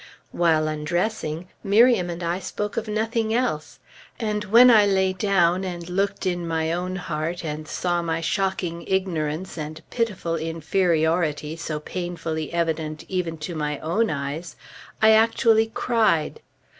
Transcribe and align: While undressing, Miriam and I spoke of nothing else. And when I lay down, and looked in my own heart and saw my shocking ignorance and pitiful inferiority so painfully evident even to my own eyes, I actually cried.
While 0.31 0.67
undressing, 0.67 1.47
Miriam 1.63 2.09
and 2.09 2.23
I 2.23 2.39
spoke 2.39 2.75
of 2.75 2.87
nothing 2.87 3.35
else. 3.35 3.77
And 4.19 4.45
when 4.45 4.71
I 4.71 4.83
lay 4.87 5.13
down, 5.13 5.63
and 5.63 5.87
looked 5.87 6.25
in 6.25 6.47
my 6.47 6.71
own 6.73 6.95
heart 6.95 7.45
and 7.45 7.67
saw 7.67 8.01
my 8.01 8.19
shocking 8.19 8.83
ignorance 8.87 9.59
and 9.59 9.79
pitiful 9.91 10.37
inferiority 10.37 11.55
so 11.55 11.79
painfully 11.79 12.51
evident 12.51 13.05
even 13.09 13.37
to 13.45 13.53
my 13.53 13.77
own 13.77 14.09
eyes, 14.09 14.55
I 15.03 15.11
actually 15.11 15.67
cried. 15.71 16.39